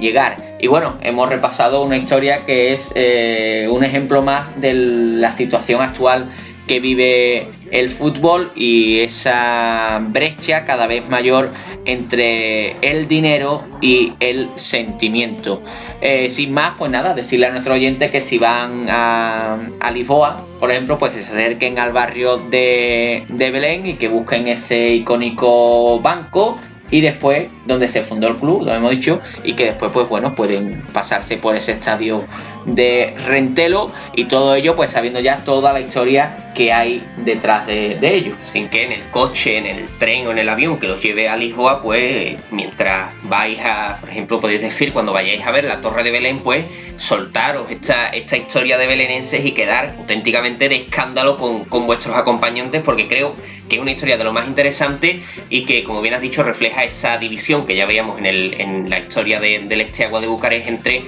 llegar. 0.00 0.56
Y 0.60 0.68
bueno, 0.68 0.96
hemos 1.02 1.28
repasado 1.28 1.82
una 1.82 1.96
historia 1.96 2.44
que 2.46 2.72
es 2.72 2.92
eh, 2.94 3.66
un 3.70 3.84
ejemplo 3.84 4.22
más 4.22 4.60
de 4.60 4.74
la 4.74 5.32
situación 5.32 5.82
actual 5.82 6.26
que 6.66 6.80
vive 6.80 7.48
el 7.72 7.88
fútbol 7.88 8.52
y 8.54 9.00
esa 9.00 10.00
brecha 10.10 10.64
cada 10.64 10.86
vez 10.86 11.08
mayor 11.08 11.50
entre 11.86 12.76
el 12.82 13.08
dinero 13.08 13.64
y 13.80 14.12
el 14.20 14.48
sentimiento. 14.54 15.62
Eh, 16.00 16.30
sin 16.30 16.52
más, 16.52 16.74
pues 16.78 16.90
nada, 16.90 17.14
decirle 17.14 17.46
a 17.46 17.50
nuestro 17.50 17.74
oyente 17.74 18.10
que 18.10 18.20
si 18.20 18.38
van 18.38 18.86
a, 18.88 19.58
Lisboa, 19.92 20.44
por 20.60 20.70
ejemplo, 20.70 20.98
pues 20.98 21.12
que 21.12 21.20
se 21.20 21.32
acerquen 21.32 21.78
al 21.78 21.92
barrio 21.92 22.36
de, 22.36 23.24
de 23.28 23.50
Belén 23.50 23.86
y 23.86 23.94
que 23.94 24.08
busquen 24.08 24.48
ese 24.48 24.94
icónico 24.94 26.00
banco 26.00 26.58
y 26.92 27.00
después 27.00 27.48
donde 27.66 27.88
se 27.88 28.02
fundó 28.02 28.28
el 28.28 28.36
club, 28.36 28.64
lo 28.64 28.72
hemos 28.72 28.90
dicho, 28.92 29.20
y 29.42 29.54
que 29.54 29.64
después 29.64 29.90
pues 29.92 30.08
bueno 30.08 30.34
pueden 30.34 30.82
pasarse 30.92 31.38
por 31.38 31.56
ese 31.56 31.72
estadio 31.72 32.24
de 32.66 33.14
Rentelo 33.26 33.90
y 34.14 34.24
todo 34.24 34.54
ello 34.54 34.76
pues 34.76 34.90
sabiendo 34.90 35.18
ya 35.18 35.42
toda 35.42 35.72
la 35.72 35.80
historia 35.80 36.52
que 36.54 36.72
hay 36.72 37.02
detrás 37.24 37.66
de, 37.66 37.96
de 37.98 38.14
ello. 38.14 38.34
Sin 38.42 38.68
que 38.68 38.84
en 38.84 38.92
el 38.92 39.02
coche, 39.10 39.56
en 39.56 39.66
el 39.66 39.88
tren 39.98 40.26
o 40.26 40.32
en 40.32 40.38
el 40.38 40.48
avión 40.48 40.78
que 40.78 40.86
los 40.86 41.02
lleve 41.02 41.28
a 41.28 41.36
Lisboa 41.36 41.80
pues 41.80 42.36
mientras 42.50 43.10
vais 43.24 43.58
a, 43.64 43.96
por 43.98 44.10
ejemplo 44.10 44.40
podéis 44.40 44.60
decir 44.60 44.92
cuando 44.92 45.12
vayáis 45.12 45.44
a 45.44 45.50
ver 45.50 45.64
la 45.64 45.80
Torre 45.80 46.02
de 46.02 46.10
Belén 46.10 46.40
pues 46.40 46.64
soltaros 46.98 47.70
esta, 47.70 48.08
esta 48.08 48.36
historia 48.36 48.76
de 48.76 48.86
belenenses 48.86 49.44
y 49.44 49.52
quedar 49.52 49.94
auténticamente 49.98 50.68
de 50.68 50.76
escándalo 50.76 51.38
con, 51.38 51.64
con 51.64 51.86
vuestros 51.86 52.14
acompañantes 52.16 52.82
porque 52.82 53.08
creo 53.08 53.34
que 53.68 53.76
es 53.76 53.82
una 53.82 53.92
historia 53.92 54.18
de 54.18 54.24
lo 54.24 54.32
más 54.32 54.46
interesante 54.46 55.22
y 55.48 55.64
que 55.64 55.82
como 55.84 56.02
bien 56.02 56.14
has 56.14 56.20
dicho 56.20 56.42
refleja 56.42 56.81
esa 56.84 57.18
división 57.18 57.66
que 57.66 57.76
ya 57.76 57.86
veíamos 57.86 58.18
en, 58.18 58.26
el, 58.26 58.54
en 58.60 58.90
la 58.90 58.98
historia 58.98 59.40
de, 59.40 59.60
del 59.60 59.80
Esteagua 59.80 60.20
de 60.20 60.26
Bucarest 60.26 60.68
entre 60.68 61.04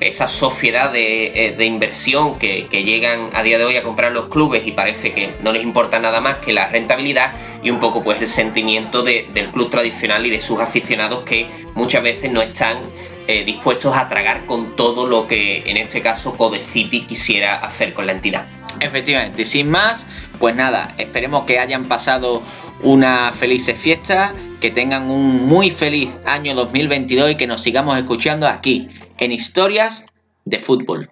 esa 0.00 0.28
sociedad 0.28 0.92
de, 0.92 1.48
eh, 1.48 1.64
inversión 1.64 2.38
que, 2.38 2.66
llegan 2.70 3.30
a 3.34 3.42
día 3.42 3.58
de 3.58 3.64
hoy 3.64 3.76
a 3.76 3.82
comprar 3.82 4.12
los 4.12 4.28
clubes 4.28 4.66
y 4.66 4.72
parece 4.72 5.12
que 5.12 5.34
no 5.42 5.52
les 5.52 5.62
importa 5.62 5.98
nada 5.98 6.20
más 6.20 6.38
que 6.38 6.52
la 6.52 6.68
rentabilidad 6.68 7.32
y 7.62 7.70
un 7.70 7.80
poco 7.80 8.02
pues 8.02 8.20
el 8.20 8.28
sentimiento 8.28 9.02
del 9.02 9.50
club 9.52 9.70
tradicional 9.70 10.24
y 10.26 10.30
de 10.30 10.40
sus 10.40 10.60
aficionados 10.60 11.24
que 11.24 11.46
muchas 11.74 12.02
veces 12.02 12.30
no 12.30 12.40
están 12.40 12.78
eh, 13.26 13.44
dispuestos 13.44 13.94
a 13.96 14.08
tragar 14.08 14.46
con 14.46 14.76
todo 14.76 15.06
lo 15.06 15.26
que 15.26 15.64
en 15.66 15.76
este 15.76 16.00
caso 16.00 16.32
Codecity 16.32 17.02
quisiera 17.02 17.56
hacer 17.56 17.92
con 17.92 18.06
la 18.06 18.12
entidad. 18.12 18.46
Efectivamente, 18.80 19.44
sin 19.44 19.70
más, 19.70 20.06
pues 20.38 20.54
nada, 20.54 20.94
esperemos 20.98 21.44
que 21.44 21.58
hayan 21.58 21.84
pasado 21.84 22.42
una 22.82 23.32
feliz 23.32 23.70
fiesta, 23.74 24.32
que 24.60 24.70
tengan 24.70 25.10
un 25.10 25.46
muy 25.46 25.70
feliz 25.70 26.16
año 26.24 26.54
2022 26.54 27.32
y 27.32 27.34
que 27.36 27.46
nos 27.46 27.60
sigamos 27.60 27.96
escuchando 27.96 28.48
aquí 28.48 28.88
en 29.18 29.32
Historias 29.32 30.06
de 30.44 30.58
Fútbol. 30.58 31.10